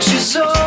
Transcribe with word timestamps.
She's 0.00 0.36
all 0.36 0.65